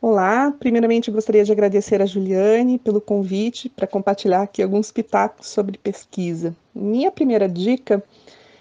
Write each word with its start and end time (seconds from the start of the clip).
Olá, 0.00 0.52
primeiramente 0.58 1.10
gostaria 1.10 1.42
de 1.42 1.50
agradecer 1.50 2.02
a 2.02 2.06
Juliane 2.06 2.78
pelo 2.78 3.00
convite 3.00 3.70
para 3.70 3.86
compartilhar 3.86 4.42
aqui 4.42 4.62
alguns 4.62 4.92
pitacos 4.92 5.48
sobre 5.48 5.78
pesquisa. 5.78 6.54
Minha 6.74 7.10
primeira 7.10 7.48
dica 7.48 8.04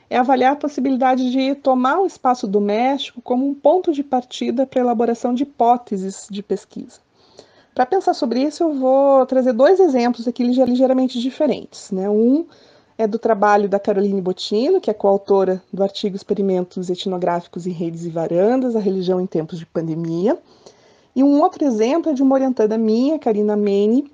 é 0.10 0.16
avaliar 0.18 0.54
a 0.54 0.56
possibilidade 0.56 1.30
de 1.30 1.54
tomar 1.56 2.00
o 2.00 2.06
espaço 2.06 2.48
doméstico 2.48 3.22
como 3.22 3.46
um 3.46 3.54
ponto 3.54 3.92
de 3.92 4.02
partida 4.02 4.66
para 4.66 4.80
a 4.80 4.84
elaboração 4.84 5.34
de 5.34 5.44
hipóteses 5.44 6.26
de 6.32 6.42
pesquisa. 6.42 7.00
Para 7.76 7.86
pensar 7.86 8.14
sobre 8.14 8.42
isso, 8.42 8.64
eu 8.64 8.74
vou 8.74 9.26
trazer 9.26 9.52
dois 9.52 9.82
exemplos 9.82 10.26
aqui 10.30 10.42
ligeiramente 10.42 11.20
diferentes. 11.20 11.92
Né? 11.92 12.10
Um 12.10 12.46
é 12.98 13.06
do 13.06 13.20
trabalho 13.20 13.68
da 13.68 13.78
Caroline 13.78 14.22
Bottino, 14.22 14.80
que 14.80 14.90
é 14.90 14.94
coautora 14.94 15.62
do 15.72 15.84
artigo 15.84 16.16
Experimentos 16.16 16.90
Etnográficos 16.90 17.68
em 17.68 17.72
Redes 17.72 18.06
e 18.06 18.10
Varandas, 18.10 18.74
a 18.74 18.80
religião 18.80 19.20
em 19.20 19.28
tempos 19.28 19.60
de 19.60 19.66
pandemia, 19.66 20.40
e 21.16 21.24
um 21.24 21.42
outro 21.42 21.64
exemplo 21.64 22.12
é 22.12 22.14
de 22.14 22.22
uma 22.22 22.36
orientada 22.36 22.78
minha, 22.78 23.18
Karina 23.18 23.56
Mene, 23.56 24.12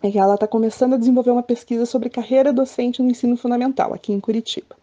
que 0.00 0.18
ela 0.18 0.34
está 0.34 0.46
começando 0.46 0.94
a 0.94 0.96
desenvolver 0.96 1.30
uma 1.30 1.42
pesquisa 1.42 1.86
sobre 1.86 2.08
carreira 2.08 2.52
docente 2.52 3.02
no 3.02 3.10
ensino 3.10 3.36
fundamental, 3.36 3.92
aqui 3.92 4.12
em 4.12 4.20
Curitiba. 4.20 4.74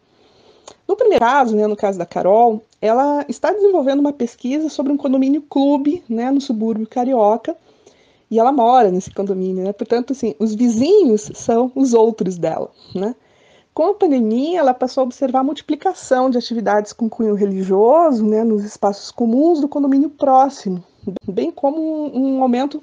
No 0.86 0.96
primeiro 0.96 1.24
caso, 1.24 1.56
né, 1.56 1.66
no 1.66 1.76
caso 1.76 1.98
da 1.98 2.06
Carol, 2.06 2.62
ela 2.80 3.24
está 3.28 3.52
desenvolvendo 3.52 4.00
uma 4.00 4.12
pesquisa 4.12 4.68
sobre 4.68 4.92
um 4.92 4.96
condomínio 4.96 5.42
clube 5.42 6.02
né, 6.08 6.30
no 6.30 6.40
subúrbio 6.40 6.86
carioca, 6.86 7.56
e 8.30 8.38
ela 8.38 8.52
mora 8.52 8.90
nesse 8.90 9.10
condomínio, 9.10 9.64
né? 9.64 9.72
Portanto, 9.72 10.12
assim, 10.12 10.34
os 10.38 10.54
vizinhos 10.54 11.30
são 11.34 11.72
os 11.74 11.94
outros 11.94 12.36
dela, 12.36 12.70
né? 12.94 13.14
Com 13.78 13.90
a 13.90 13.94
pandemia, 13.94 14.58
ela 14.58 14.74
passou 14.74 15.02
a 15.02 15.04
observar 15.04 15.38
a 15.38 15.44
multiplicação 15.44 16.28
de 16.28 16.36
atividades 16.36 16.92
com 16.92 17.08
cunho 17.08 17.36
religioso, 17.36 18.26
né, 18.26 18.42
nos 18.42 18.64
espaços 18.64 19.12
comuns 19.12 19.60
do 19.60 19.68
condomínio 19.68 20.10
próximo, 20.10 20.82
bem 21.24 21.52
como 21.52 21.80
um, 21.80 22.38
um 22.38 22.42
aumento 22.42 22.82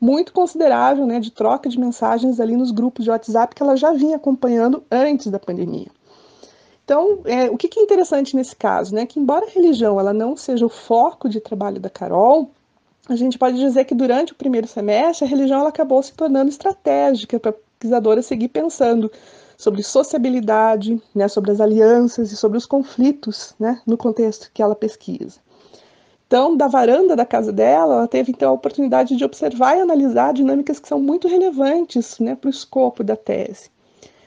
muito 0.00 0.32
considerável 0.32 1.06
né, 1.06 1.20
de 1.20 1.30
troca 1.30 1.68
de 1.68 1.78
mensagens 1.78 2.40
ali 2.40 2.56
nos 2.56 2.72
grupos 2.72 3.04
de 3.04 3.10
WhatsApp 3.12 3.54
que 3.54 3.62
ela 3.62 3.76
já 3.76 3.92
vinha 3.92 4.16
acompanhando 4.16 4.82
antes 4.90 5.28
da 5.28 5.38
pandemia. 5.38 5.86
Então, 6.84 7.20
é, 7.24 7.48
o 7.48 7.56
que, 7.56 7.68
que, 7.68 7.78
é 7.78 7.82
interessante 7.84 8.34
nesse 8.34 8.56
caso, 8.56 8.92
né, 8.96 9.06
que 9.06 9.20
embora 9.20 9.46
a 9.46 9.48
religião 9.48 10.00
ela 10.00 10.12
não 10.12 10.36
seja 10.36 10.66
o 10.66 10.68
foco 10.68 11.28
de 11.28 11.38
trabalho 11.38 11.78
da 11.78 11.88
Carol, 11.88 12.50
a 13.08 13.14
gente 13.14 13.38
pode 13.38 13.58
dizer 13.58 13.84
que 13.84 13.94
durante 13.94 14.32
o 14.32 14.34
primeiro 14.34 14.66
semestre 14.66 15.24
a 15.24 15.28
religião 15.28 15.60
ela 15.60 15.68
acabou 15.68 16.02
se 16.02 16.12
tornando 16.12 16.50
estratégica 16.50 17.38
para 17.38 17.50
a 17.50 17.54
pesquisadora 17.78 18.22
seguir 18.22 18.48
pensando 18.48 19.08
sobre 19.62 19.80
sociabilidade, 19.84 21.00
né, 21.14 21.28
sobre 21.28 21.52
as 21.52 21.60
alianças 21.60 22.32
e 22.32 22.36
sobre 22.36 22.58
os 22.58 22.66
conflitos 22.66 23.54
né, 23.60 23.80
no 23.86 23.96
contexto 23.96 24.50
que 24.52 24.60
ela 24.60 24.74
pesquisa. 24.74 25.38
Então, 26.26 26.56
da 26.56 26.66
varanda 26.66 27.14
da 27.14 27.24
casa 27.24 27.52
dela, 27.52 27.94
ela 27.94 28.08
teve 28.08 28.32
então 28.32 28.50
a 28.50 28.54
oportunidade 28.54 29.14
de 29.14 29.24
observar 29.24 29.76
e 29.76 29.80
analisar 29.80 30.32
dinâmicas 30.32 30.80
que 30.80 30.88
são 30.88 30.98
muito 30.98 31.28
relevantes 31.28 32.18
né, 32.18 32.34
para 32.34 32.48
o 32.48 32.50
escopo 32.50 33.04
da 33.04 33.14
tese. 33.14 33.70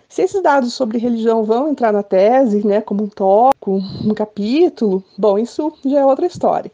Se 0.07 0.21
esses 0.21 0.41
dados 0.41 0.73
sobre 0.73 0.99
religião 0.99 1.43
vão 1.43 1.67
entrar 1.67 1.91
na 1.91 2.03
tese, 2.03 2.65
né, 2.65 2.79
como 2.79 3.03
um 3.03 3.09
tópico, 3.09 3.81
no 4.05 4.15
capítulo, 4.15 5.03
bom, 5.17 5.37
isso 5.37 5.69
já 5.83 5.99
é 5.99 6.05
outra 6.05 6.27
história. 6.27 6.71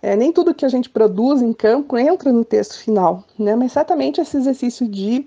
É, 0.00 0.16
nem 0.16 0.32
tudo 0.32 0.54
que 0.54 0.64
a 0.64 0.70
gente 0.70 0.88
produz 0.88 1.42
em 1.42 1.52
campo 1.52 1.98
entra 1.98 2.32
no 2.32 2.44
texto 2.44 2.78
final, 2.78 3.22
né, 3.38 3.54
mas 3.54 3.72
certamente 3.72 4.18
esse 4.18 4.38
exercício 4.38 4.88
de 4.88 5.26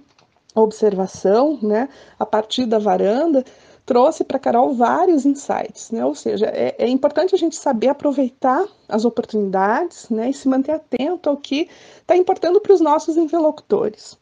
observação, 0.55 1.57
né, 1.61 1.87
a 2.19 2.25
partir 2.25 2.65
da 2.65 2.79
varanda, 2.79 3.43
trouxe 3.85 4.23
para 4.23 4.39
Carol 4.39 4.73
vários 4.73 5.25
insights, 5.25 5.91
né? 5.91 6.05
Ou 6.05 6.15
seja, 6.15 6.45
é, 6.45 6.75
é, 6.77 6.87
importante 6.87 7.33
a 7.35 7.37
gente 7.37 7.55
saber 7.55 7.89
aproveitar 7.89 8.65
as 8.87 9.05
oportunidades, 9.05 10.09
né, 10.09 10.29
e 10.29 10.33
se 10.33 10.47
manter 10.47 10.73
atento 10.73 11.29
ao 11.29 11.37
que 11.37 11.67
está 11.99 12.15
importando 12.15 12.61
para 12.61 12.73
os 12.73 12.81
nossos 12.81 13.17
interlocutores. 13.17 14.17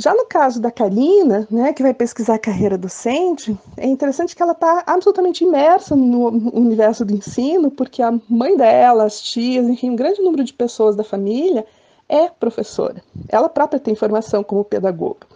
Já 0.00 0.14
no 0.14 0.26
caso 0.26 0.60
da 0.60 0.70
Karina, 0.70 1.48
né, 1.50 1.72
que 1.72 1.82
vai 1.82 1.92
pesquisar 1.92 2.34
a 2.34 2.38
carreira 2.38 2.78
docente, 2.78 3.58
é 3.76 3.84
interessante 3.84 4.36
que 4.36 4.40
ela 4.40 4.52
está 4.52 4.84
absolutamente 4.86 5.42
imersa 5.42 5.96
no 5.96 6.28
universo 6.56 7.04
do 7.04 7.12
ensino, 7.14 7.68
porque 7.68 8.00
a 8.00 8.16
mãe 8.28 8.56
dela, 8.56 9.04
as 9.04 9.20
tias, 9.20 9.66
enfim, 9.66 9.90
um 9.90 9.96
grande 9.96 10.22
número 10.22 10.44
de 10.44 10.52
pessoas 10.52 10.94
da 10.94 11.02
família 11.02 11.66
é 12.08 12.28
professora. 12.28 13.02
Ela 13.28 13.48
própria 13.48 13.80
tem 13.80 13.96
formação 13.96 14.44
como 14.44 14.64
pedagoga. 14.64 15.26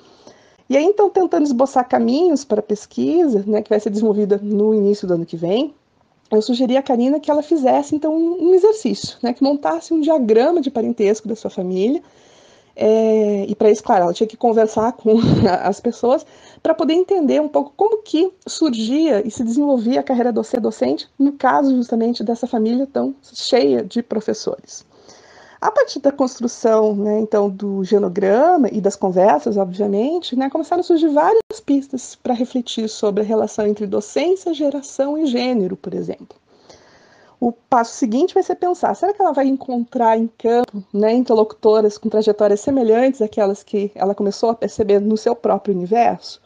E 0.73 0.77
aí, 0.79 0.85
então, 0.87 1.11
tentando 1.11 1.45
esboçar 1.45 1.87
caminhos 1.87 2.47
para 2.47 2.61
a 2.61 2.63
pesquisa, 2.63 3.45
né, 3.47 3.61
que 3.61 3.69
vai 3.69 3.79
ser 3.79 3.91
desenvolvida 3.91 4.41
no 4.43 4.75
início 4.75 5.07
do 5.07 5.13
ano 5.13 5.27
que 5.27 5.37
vem, 5.37 5.75
eu 6.31 6.41
sugeri 6.41 6.79
à 6.79 6.83
Karina 6.83 7.21
que 7.21 7.31
ela 7.31 7.43
fizesse, 7.43 7.95
então, 7.95 8.17
um 8.17 8.55
exercício, 8.55 9.19
né, 9.23 9.35
que 9.35 9.43
montasse 9.45 9.93
um 9.93 10.01
diagrama 10.01 10.63
de 10.63 10.71
parentesco 10.71 11.29
da 11.29 11.37
sua 11.37 11.51
família, 11.51 12.03
é, 12.75 13.45
e 13.47 13.55
para 13.55 13.71
isso, 13.71 13.85
claro, 13.85 14.05
ela 14.05 14.15
tinha 14.15 14.27
que 14.27 14.35
conversar 14.35 14.93
com 14.97 15.19
as 15.63 15.79
pessoas 15.79 16.25
para 16.63 16.73
poder 16.73 16.95
entender 16.95 17.39
um 17.39 17.49
pouco 17.49 17.75
como 17.77 18.01
que 18.03 18.33
surgia 18.47 19.21
e 19.27 19.31
se 19.31 19.45
desenvolvia 19.45 20.01
a 20.01 20.03
carreira 20.03 20.33
docente, 20.33 21.07
no 21.19 21.33
caso 21.33 21.77
justamente 21.77 22.25
dessa 22.25 22.47
família 22.47 22.89
tão 22.91 23.15
cheia 23.23 23.85
de 23.85 24.03
professores. 24.03 24.87
A 25.63 25.71
partir 25.71 26.01
da 26.01 26.11
construção, 26.11 26.93
né, 26.93 27.21
então, 27.21 27.49
do 27.49 27.85
genograma 27.85 28.69
e 28.73 28.81
das 28.81 28.97
conversas, 28.97 29.57
obviamente, 29.57 30.35
né, 30.35 30.51
começaram 30.51 30.81
a 30.81 30.83
surgir 30.83 31.07
várias 31.07 31.61
pistas 31.65 32.17
para 32.17 32.35
refletir 32.35 32.89
sobre 32.89 33.23
a 33.23 33.25
relação 33.25 33.65
entre 33.65 33.87
docência, 33.87 34.53
geração 34.53 35.17
e 35.17 35.25
gênero, 35.25 35.77
por 35.77 35.95
exemplo. 35.95 36.37
O 37.39 37.53
passo 37.53 37.95
seguinte 37.95 38.35
vai 38.35 38.43
ser 38.43 38.57
pensar: 38.57 38.93
será 38.97 39.15
que 39.15 39.23
ela 39.23 39.33
vai 39.33 39.47
encontrar 39.47 40.19
em 40.19 40.29
campo 40.37 40.83
né, 40.93 41.13
interlocutoras 41.13 41.97
com 41.97 42.09
trajetórias 42.09 42.59
semelhantes 42.59 43.23
àquelas 43.23 43.63
que 43.63 43.93
ela 43.95 44.17
começou 44.17 44.51
a 44.51 44.57
perceber 44.57 44.99
no 44.99 45.17
seu 45.17 45.37
próprio 45.37 45.73
universo? 45.73 46.43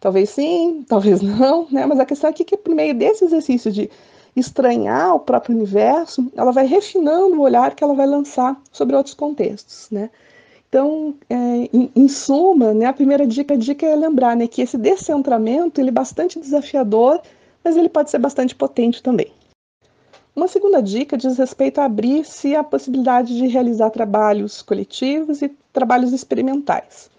Talvez 0.00 0.30
sim, 0.30 0.86
talvez 0.88 1.20
não, 1.22 1.66
né? 1.70 1.84
mas 1.84 2.00
a 2.00 2.06
questão 2.06 2.30
é 2.30 2.32
que, 2.32 2.56
por 2.56 2.74
meio 2.74 2.94
desse 2.94 3.26
exercício 3.26 3.70
de 3.70 3.90
estranhar 4.34 5.14
o 5.14 5.20
próprio 5.20 5.54
universo, 5.54 6.30
ela 6.36 6.52
vai 6.52 6.66
refinando 6.66 7.36
o 7.36 7.42
olhar 7.42 7.74
que 7.74 7.82
ela 7.82 7.94
vai 7.94 8.06
lançar 8.06 8.60
sobre 8.72 8.96
outros 8.96 9.14
contextos, 9.14 9.88
né? 9.90 10.10
Então, 10.68 11.14
é, 11.30 11.34
em, 11.34 11.90
em, 11.96 12.08
suma, 12.08 12.74
né, 12.74 12.84
a 12.84 12.92
primeira 12.92 13.26
dica, 13.26 13.54
a 13.54 13.56
dica 13.56 13.86
é 13.86 13.96
lembrar 13.96 14.36
né, 14.36 14.46
que 14.46 14.60
esse 14.60 14.76
descentramento 14.76 15.80
ele 15.80 15.88
é 15.88 15.92
bastante 15.92 16.38
desafiador, 16.38 17.22
mas 17.64 17.74
ele 17.74 17.88
pode 17.88 18.10
ser 18.10 18.18
bastante 18.18 18.54
potente 18.54 19.02
também. 19.02 19.32
Uma 20.36 20.46
segunda 20.46 20.80
dica 20.82 21.16
diz 21.16 21.38
respeito 21.38 21.80
a 21.80 21.86
abrir-se 21.86 22.54
a 22.54 22.62
possibilidade 22.62 23.34
de 23.36 23.48
realizar 23.48 23.90
trabalhos 23.90 24.60
coletivos 24.62 25.42
e 25.42 25.48
trabalhos 25.72 26.12
experimentais. 26.12 27.10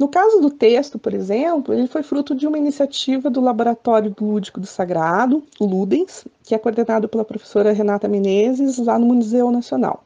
No 0.00 0.08
caso 0.08 0.40
do 0.40 0.48
texto, 0.48 0.98
por 0.98 1.12
exemplo, 1.12 1.74
ele 1.74 1.86
foi 1.86 2.02
fruto 2.02 2.34
de 2.34 2.46
uma 2.46 2.56
iniciativa 2.56 3.28
do 3.28 3.38
Laboratório 3.38 4.16
Lúdico 4.18 4.58
do 4.58 4.66
Sagrado, 4.66 5.42
o 5.60 5.66
Ludens, 5.66 6.24
que 6.42 6.54
é 6.54 6.58
coordenado 6.58 7.06
pela 7.06 7.22
professora 7.22 7.70
Renata 7.70 8.08
Menezes, 8.08 8.78
lá 8.78 8.98
no 8.98 9.04
Museu 9.04 9.50
Nacional. 9.50 10.02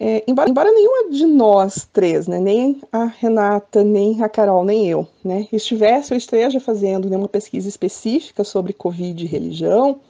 É, 0.00 0.24
embora, 0.26 0.50
embora 0.50 0.72
nenhuma 0.72 1.08
de 1.08 1.24
nós 1.24 1.88
três, 1.92 2.26
né, 2.26 2.40
nem 2.40 2.82
a 2.90 3.04
Renata, 3.04 3.84
nem 3.84 4.20
a 4.24 4.28
Carol, 4.28 4.64
nem 4.64 4.88
eu, 4.88 5.06
né, 5.24 5.46
estivesse 5.52 6.12
ou 6.12 6.18
esteja 6.18 6.58
fazendo 6.58 7.08
né, 7.08 7.16
uma 7.16 7.28
pesquisa 7.28 7.68
específica 7.68 8.42
sobre 8.42 8.72
Covid 8.72 9.22
e 9.22 9.28
religião, 9.28 10.00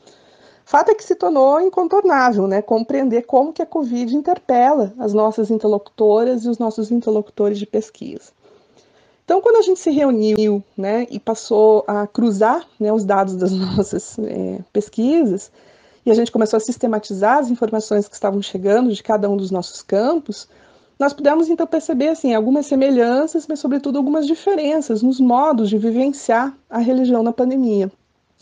fato 0.65 0.91
é 0.91 0.95
que 0.95 1.05
se 1.05 1.17
tornou 1.17 1.61
incontornável 1.61 2.47
né, 2.47 2.63
compreender 2.63 3.27
como 3.27 3.53
que 3.53 3.61
a 3.61 3.67
Covid 3.67 4.17
interpela 4.17 4.95
as 4.99 5.13
nossas 5.13 5.51
interlocutoras 5.51 6.47
e 6.47 6.49
os 6.49 6.57
nossos 6.57 6.91
interlocutores 6.91 7.59
de 7.59 7.67
pesquisa. 7.67 8.40
Então, 9.31 9.41
quando 9.41 9.59
a 9.59 9.63
gente 9.63 9.79
se 9.79 9.93
reuniu 9.93 10.61
né, 10.77 11.07
e 11.09 11.21
passou 11.21 11.85
a 11.87 12.05
cruzar 12.05 12.67
né, 12.81 12.93
os 12.93 13.05
dados 13.05 13.37
das 13.37 13.53
nossas 13.55 14.19
é, 14.19 14.59
pesquisas, 14.73 15.53
e 16.05 16.11
a 16.11 16.15
gente 16.15 16.33
começou 16.33 16.57
a 16.57 16.61
sistematizar 16.61 17.39
as 17.39 17.49
informações 17.49 18.09
que 18.09 18.15
estavam 18.17 18.43
chegando 18.43 18.93
de 18.93 19.01
cada 19.05 19.31
um 19.31 19.37
dos 19.37 19.53
nossos 19.53 19.83
campos, 19.83 20.49
nós 20.99 21.13
pudemos 21.13 21.49
então 21.49 21.65
perceber 21.65 22.09
assim, 22.09 22.35
algumas 22.35 22.67
semelhanças, 22.67 23.47
mas 23.47 23.61
sobretudo 23.61 23.99
algumas 23.99 24.27
diferenças 24.27 25.01
nos 25.01 25.21
modos 25.21 25.71
de 25.71 25.79
vivenciar 25.79 26.53
a 26.69 26.79
religião 26.79 27.23
na 27.23 27.33
pandemia, 27.33 27.89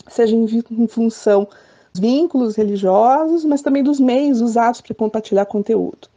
seja 0.07 0.35
em, 0.35 0.63
em 0.71 0.87
função 0.87 1.47
dos 1.93 2.01
vínculos 2.01 2.55
religiosos, 2.55 3.45
mas 3.45 3.61
também 3.61 3.83
dos 3.83 3.99
meios 3.99 4.41
usados 4.41 4.81
para 4.81 4.95
compartilhar 4.95 5.45
conteúdo. 5.45 6.09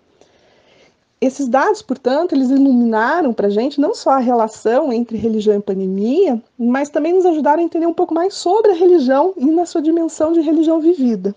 Esses 1.23 1.47
dados, 1.47 1.81
portanto, 1.83 2.35
eles 2.35 2.51
iluminaram 2.51 3.33
para 3.33 3.47
a 3.47 3.51
gente 3.51 3.81
não 3.81 3.95
só 3.95 4.11
a 4.11 4.19
relação 4.19 4.93
entre 4.93 5.17
religião 5.17 5.57
e 5.57 5.63
pandemia, 5.63 6.43
mas 6.59 6.91
também 6.91 7.13
nos 7.13 7.25
ajudaram 7.25 7.63
a 7.63 7.65
entender 7.65 7.87
um 7.87 7.95
pouco 7.95 8.13
mais 8.13 8.35
sobre 8.35 8.73
a 8.73 8.75
religião 8.75 9.33
e 9.37 9.45
na 9.45 9.65
sua 9.65 9.81
dimensão 9.81 10.33
de 10.33 10.41
religião 10.41 10.81
vivida. 10.81 11.33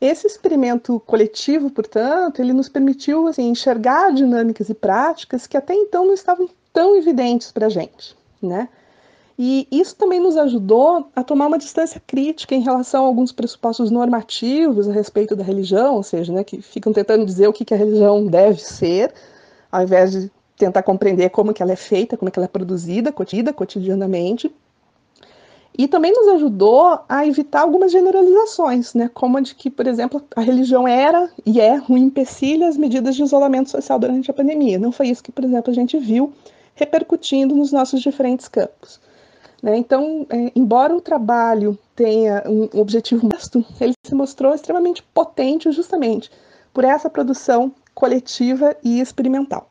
Esse 0.00 0.26
experimento 0.26 0.98
coletivo, 1.00 1.68
portanto, 1.68 2.40
ele 2.40 2.54
nos 2.54 2.70
permitiu 2.70 3.26
assim, 3.26 3.50
enxergar 3.50 4.14
dinâmicas 4.14 4.70
e 4.70 4.74
práticas 4.74 5.46
que 5.46 5.58
até 5.58 5.74
então 5.74 6.06
não 6.06 6.14
estavam 6.14 6.48
tão 6.72 6.96
evidentes 6.96 7.52
para 7.52 7.66
a 7.66 7.68
gente, 7.68 8.16
né? 8.40 8.66
E 9.42 9.66
isso 9.70 9.96
também 9.96 10.20
nos 10.20 10.36
ajudou 10.36 11.08
a 11.16 11.24
tomar 11.24 11.46
uma 11.46 11.56
distância 11.56 11.98
crítica 12.06 12.54
em 12.54 12.60
relação 12.60 13.04
a 13.04 13.06
alguns 13.06 13.32
pressupostos 13.32 13.90
normativos 13.90 14.86
a 14.86 14.92
respeito 14.92 15.34
da 15.34 15.42
religião, 15.42 15.94
ou 15.94 16.02
seja, 16.02 16.30
né, 16.30 16.44
que 16.44 16.60
ficam 16.60 16.92
tentando 16.92 17.24
dizer 17.24 17.48
o 17.48 17.52
que, 17.54 17.64
que 17.64 17.72
a 17.72 17.76
religião 17.78 18.26
deve 18.26 18.60
ser, 18.60 19.14
ao 19.72 19.82
invés 19.82 20.12
de 20.12 20.30
tentar 20.58 20.82
compreender 20.82 21.30
como 21.30 21.54
que 21.54 21.62
ela 21.62 21.72
é 21.72 21.76
feita, 21.76 22.18
como 22.18 22.30
que 22.30 22.38
ela 22.38 22.44
é 22.44 22.48
produzida, 22.48 23.10
cotida 23.10 23.50
cotidianamente. 23.50 24.54
E 25.78 25.88
também 25.88 26.12
nos 26.12 26.28
ajudou 26.34 27.00
a 27.08 27.26
evitar 27.26 27.62
algumas 27.62 27.90
generalizações, 27.90 28.92
né, 28.92 29.10
como 29.14 29.38
a 29.38 29.40
de 29.40 29.54
que, 29.54 29.70
por 29.70 29.86
exemplo, 29.86 30.22
a 30.36 30.42
religião 30.42 30.86
era 30.86 31.30
e 31.46 31.62
é 31.62 31.80
um 31.88 31.96
empecilho 31.96 32.66
às 32.66 32.76
medidas 32.76 33.16
de 33.16 33.22
isolamento 33.22 33.70
social 33.70 33.98
durante 33.98 34.30
a 34.30 34.34
pandemia. 34.34 34.78
Não 34.78 34.92
foi 34.92 35.08
isso 35.08 35.22
que, 35.22 35.32
por 35.32 35.46
exemplo, 35.46 35.70
a 35.70 35.74
gente 35.74 35.98
viu 35.98 36.30
repercutindo 36.74 37.56
nos 37.56 37.72
nossos 37.72 38.02
diferentes 38.02 38.46
campos. 38.46 39.00
Né? 39.62 39.76
Então, 39.76 40.26
é, 40.30 40.52
embora 40.56 40.94
o 40.94 41.00
trabalho 41.00 41.78
tenha 41.94 42.42
um 42.46 42.68
objetivo 42.80 43.28
vasto, 43.28 43.64
ele 43.80 43.92
se 44.04 44.14
mostrou 44.14 44.54
extremamente 44.54 45.02
potente 45.14 45.70
justamente 45.70 46.30
por 46.72 46.84
essa 46.84 47.10
produção 47.10 47.72
coletiva 47.94 48.76
e 48.82 49.00
experimental. 49.00 49.68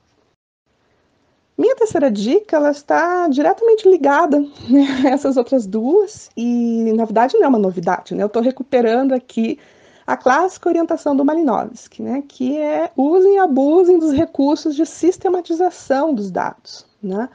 Minha 1.58 1.76
terceira 1.76 2.10
dica 2.10 2.56
ela 2.56 2.72
está 2.72 3.28
diretamente 3.28 3.90
ligada 3.90 4.40
né, 4.40 4.88
a 5.06 5.10
essas 5.10 5.36
outras 5.36 5.66
duas 5.66 6.30
e, 6.38 6.94
na 6.94 7.04
verdade, 7.04 7.38
não 7.38 7.46
é 7.46 7.48
uma 7.50 7.60
novidade. 7.60 8.16
Né? 8.16 8.24
Eu 8.24 8.28
estou 8.28 8.42
recuperando 8.42 9.14
aqui 9.14 9.60
a 10.08 10.16
clássica 10.16 10.70
orientação 10.70 11.16
do 11.16 11.26
Malinowski, 11.26 12.02
né, 12.02 12.24
que 12.28 12.58
é 12.58 12.92
usem 12.96 13.36
e 13.36 13.40
abusem 13.40 14.00
dos 14.00 14.14
recursos 14.14 14.74
de 14.74 14.86
sistematização 14.86 16.14
dos 16.14 16.32
dados. 16.32 16.86
Né? 17.04 17.28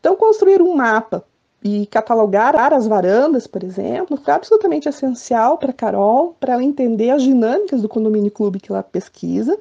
Então, 0.00 0.16
construir 0.16 0.62
um 0.62 0.74
mapa 0.74 1.22
e 1.66 1.84
catalogar 1.86 2.54
as 2.72 2.86
varandas, 2.86 3.48
por 3.48 3.64
exemplo, 3.64 4.16
foi 4.16 4.32
absolutamente 4.32 4.88
essencial 4.88 5.58
para 5.58 5.72
Carol, 5.72 6.36
para 6.38 6.52
ela 6.52 6.62
entender 6.62 7.10
as 7.10 7.22
dinâmicas 7.22 7.82
do 7.82 7.88
condomínio 7.88 8.30
clube 8.30 8.60
que 8.60 8.70
ela 8.70 8.84
pesquisa. 8.84 9.58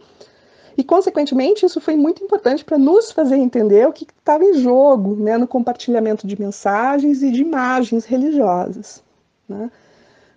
E, 0.77 0.83
consequentemente, 0.83 1.65
isso 1.65 1.81
foi 1.81 1.95
muito 1.95 2.23
importante 2.23 2.63
para 2.63 2.77
nos 2.77 3.11
fazer 3.11 3.37
entender 3.37 3.87
o 3.87 3.93
que 3.93 4.05
estava 4.05 4.43
em 4.43 4.53
jogo 4.53 5.15
né, 5.15 5.35
no 5.35 5.47
compartilhamento 5.47 6.27
de 6.27 6.39
mensagens 6.39 7.23
e 7.23 7.31
de 7.31 7.41
imagens 7.41 8.05
religiosas. 8.05 9.01
Né. 9.49 9.71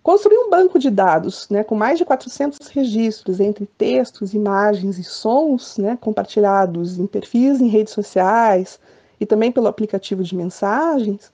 Construir 0.03 0.39
um 0.39 0.49
banco 0.49 0.79
de 0.79 0.91
dados 0.91 1.51
né, 1.51 1.63
com 1.63 1.75
mais 1.75 1.99
de 1.99 2.05
400 2.07 2.67
registros 2.69 3.41
entre 3.41 3.67
textos, 3.67 4.33
imagens 4.33 4.97
e 4.97 5.05
sons 5.05 5.77
né, 5.77 5.99
compartilhados 6.01 6.99
em 6.99 7.07
perfis 7.07 7.61
em 7.61 7.69
redes 7.69 7.93
sociais 7.93 8.81
e 9.21 9.27
também 9.27 9.53
pelo 9.53 9.67
aplicativo 9.67 10.23
de 10.23 10.35
mensagens, 10.35 11.31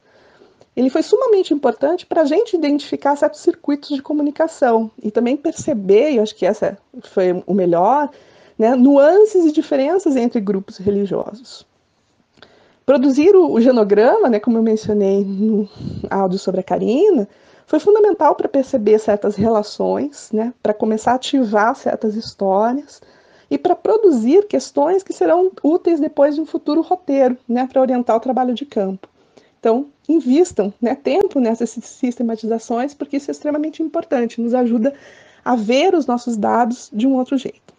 ele 0.77 0.91
foi 0.91 1.03
sumamente 1.03 1.55
importante 1.55 2.05
para 2.05 2.23
a 2.23 2.25
gente 2.25 2.57
identificar 2.57 3.15
certos 3.17 3.41
circuitos 3.41 3.91
de 3.91 4.03
comunicação 4.03 4.91
e 5.03 5.11
também 5.11 5.37
perceber, 5.37 6.13
e 6.13 6.19
acho 6.19 6.35
que 6.35 6.45
essa 6.45 6.77
foi 7.03 7.43
o 7.47 7.55
melhor, 7.55 8.11
né, 8.59 8.75
nuances 8.75 9.45
e 9.45 9.53
diferenças 9.53 10.17
entre 10.17 10.41
grupos 10.41 10.79
religiosos. 10.79 11.65
Produzir 12.85 13.35
o, 13.35 13.53
o 13.53 13.61
genograma, 13.61 14.29
né, 14.29 14.41
como 14.41 14.59
eu 14.59 14.63
mencionei 14.63 15.25
no 15.25 15.69
áudio 16.11 16.39
sobre 16.39 16.61
a 16.61 16.65
Karina, 16.65 17.29
foi 17.67 17.79
fundamental 17.79 18.35
para 18.35 18.49
perceber 18.49 18.99
certas 18.99 19.37
relações, 19.37 20.29
né, 20.33 20.53
para 20.63 20.75
começar 20.75 21.13
a 21.13 21.15
ativar 21.15 21.75
certas 21.77 22.17
histórias 22.17 23.01
e 23.51 23.57
para 23.57 23.77
produzir 23.77 24.47
questões 24.47 25.03
que 25.03 25.13
serão 25.13 25.51
úteis 25.63 26.01
depois 26.01 26.35
de 26.35 26.41
um 26.41 26.47
futuro 26.47 26.83
roteiro, 26.83 27.39
né, 27.49 27.67
para 27.71 27.81
orientar 27.81 28.17
o 28.17 28.21
trabalho 28.21 28.55
de 28.55 28.67
campo. 28.67 29.09
Então, 29.65 29.87
invistam 30.07 30.71
né, 30.79 30.95
tempo 30.95 31.41
nessas 31.41 31.71
sistematizações, 31.71 32.93
porque 32.93 33.17
isso 33.17 33.31
é 33.31 33.33
extremamente 33.33 33.83
importante, 33.83 34.39
nos 34.39 34.53
ajuda 34.53 34.93
a 35.43 35.57
ver 35.57 35.95
os 35.95 36.05
nossos 36.05 36.37
dados 36.37 36.91
de 36.93 37.07
um 37.07 37.15
outro 37.15 37.39
jeito. 37.39 37.73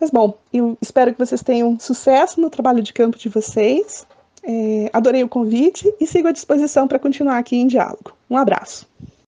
Mas, 0.00 0.10
bom, 0.10 0.36
eu 0.52 0.76
espero 0.82 1.12
que 1.12 1.18
vocês 1.20 1.44
tenham 1.44 1.78
sucesso 1.78 2.40
no 2.40 2.50
trabalho 2.50 2.82
de 2.82 2.92
campo 2.92 3.16
de 3.16 3.28
vocês. 3.28 4.04
É, 4.42 4.90
adorei 4.92 5.22
o 5.22 5.28
convite 5.28 5.94
e 6.00 6.08
sigo 6.08 6.26
à 6.26 6.32
disposição 6.32 6.88
para 6.88 6.98
continuar 6.98 7.38
aqui 7.38 7.54
em 7.54 7.68
diálogo. 7.68 8.12
Um 8.28 8.36
abraço. 8.36 8.84